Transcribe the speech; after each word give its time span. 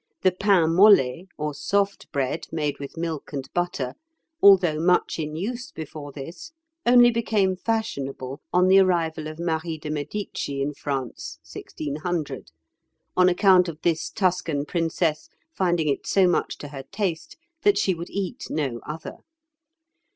The 0.23 0.31
pain 0.31 0.73
mollet, 0.73 1.27
or 1.37 1.53
soft 1.53 2.11
bread 2.11 2.47
made 2.51 2.79
with 2.79 2.97
milk 2.97 3.33
and 3.33 3.47
butter, 3.53 3.93
although 4.41 4.79
much 4.79 5.19
in 5.19 5.35
use 5.35 5.71
before 5.71 6.11
this, 6.11 6.53
only 6.87 7.11
became 7.11 7.55
fashionable 7.55 8.41
on 8.51 8.67
the 8.67 8.79
arrival 8.79 9.27
of 9.27 9.37
Marie 9.37 9.77
de 9.77 9.91
Medicis 9.91 10.49
in 10.59 10.73
France 10.73 11.37
(1600), 11.47 12.49
on 13.15 13.29
account 13.29 13.67
of 13.69 13.79
this 13.83 14.09
Tuscan 14.09 14.65
princess 14.65 15.29
finding 15.53 15.87
it 15.87 16.07
so 16.07 16.27
much 16.27 16.57
to 16.57 16.69
her 16.69 16.81
taste 16.91 17.37
that 17.61 17.77
she 17.77 17.93
would 17.93 18.09
eat 18.09 18.47
no 18.49 18.79
other. 18.87 19.17